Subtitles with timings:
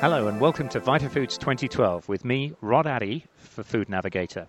[0.00, 4.46] Hello and welcome to VitaFoods 2012 with me, Rod Addy, for Food Navigator.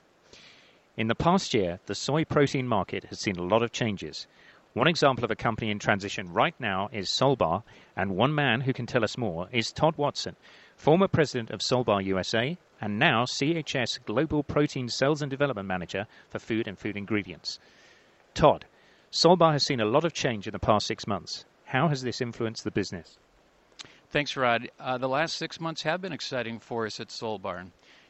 [0.96, 4.28] In the past year, the soy protein market has seen a lot of changes.
[4.74, 7.64] One example of a company in transition right now is Solbar,
[7.96, 10.36] and one man who can tell us more is Todd Watson,
[10.76, 16.38] former president of Solbar USA and now CHS Global Protein Sales and Development Manager for
[16.38, 17.58] Food and Food Ingredients.
[18.36, 18.66] Todd,
[19.10, 21.46] Solbar has seen a lot of change in the past six months.
[21.66, 23.18] How has this influenced the business?
[24.12, 24.72] Thanks, Rod.
[24.80, 27.68] Uh, the last six months have been exciting for us at Solbar.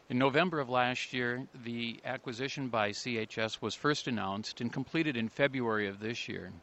[0.08, 5.28] In November of last year, the acquisition by CHS was first announced and completed in
[5.28, 6.54] February of this year.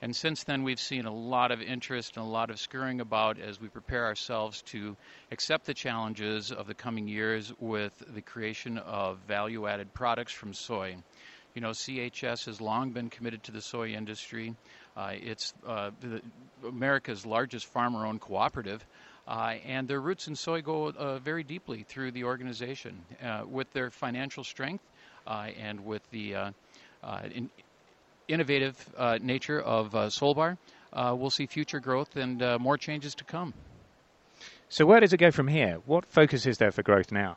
[0.00, 3.38] And since then, we've seen a lot of interest and a lot of scurrying about
[3.38, 4.96] as we prepare ourselves to
[5.30, 10.54] accept the challenges of the coming years with the creation of value added products from
[10.54, 10.96] soy.
[11.54, 14.54] You know, CHS has long been committed to the soy industry.
[14.96, 16.22] Uh, it's uh, the,
[16.66, 18.84] America's largest farmer owned cooperative.
[19.26, 22.98] Uh, and their roots in soy go uh, very deeply through the organization.
[23.22, 24.82] Uh, with their financial strength
[25.26, 26.34] uh, and with the
[27.34, 27.50] in
[28.26, 28.76] innovative
[29.20, 30.56] nature of Solbar,
[30.94, 33.52] we'll see future growth and more changes to come.
[34.70, 35.78] So, where does it go from here?
[35.86, 37.36] What focus is there for growth now?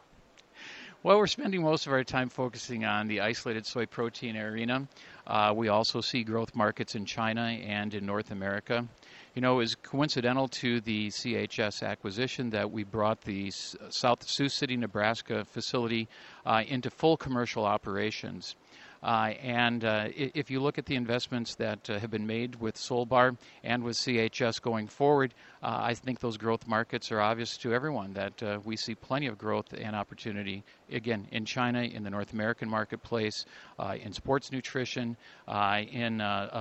[1.04, 4.88] Well, we're spending most of our time focusing on the isolated soy protein arena.
[5.26, 8.86] Uh, we also see growth markets in China and in North America.
[9.34, 14.76] You know, was coincidental to the CHS acquisition that we brought the South Sioux City,
[14.76, 16.10] Nebraska facility
[16.46, 18.58] uh, into full commercial operations.
[19.04, 22.78] Uh, and uh, if you look at the investments that uh, have been made with
[22.78, 27.74] Solbar and with CHS going forward, uh, I think those growth markets are obvious to
[27.74, 32.12] everyone that uh, we see plenty of growth and opportunity, again, in China, in the
[32.12, 33.46] North American marketplace,
[33.80, 36.18] uh, in sports nutrition, in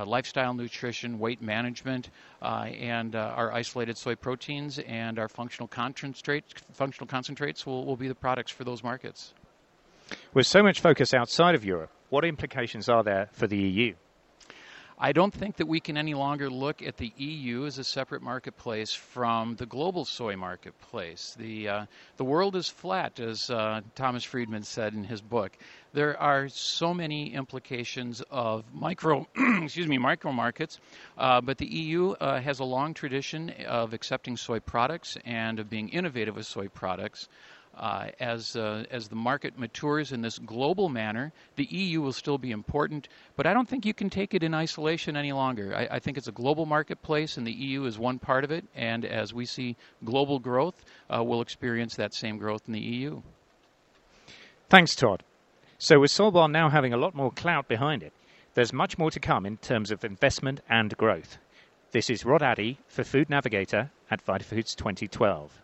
[0.07, 2.09] lifestyle nutrition, weight management,
[2.41, 8.15] and our isolated soy proteins and our functional concentrates, functional concentrates will, will be the
[8.15, 9.35] products for those markets.
[10.35, 13.95] With so much focus outside of Europe, what implications are there for the EU?
[15.03, 18.21] I don't think that we can any longer look at the EU as a separate
[18.21, 21.35] marketplace from the global soy marketplace.
[21.39, 21.87] The uh,
[22.19, 25.57] the world is flat, as uh, Thomas Friedman said in his book.
[25.95, 29.27] There are so many implications of micro,
[29.63, 30.79] excuse me, micro markets,
[31.17, 35.71] uh, but the EU uh, has a long tradition of accepting soy products and of
[35.71, 37.27] being innovative with soy products.
[37.77, 42.37] Uh, as uh, as the market matures in this global manner, the EU will still
[42.37, 45.75] be important, but I don't think you can take it in isolation any longer.
[45.75, 48.65] I, I, think it's a global marketplace, and the EU is one part of it.
[48.75, 53.23] And as we see global growth, uh, we'll experience that same growth in the EU.
[54.69, 55.23] Thanks, Todd.
[55.79, 58.13] So with Solbar now having a lot more clout behind it,
[58.55, 61.39] there's much more to come in terms of investment and growth.
[61.93, 65.63] This is Rod Addy for Food Navigator at VitaFoods 2012.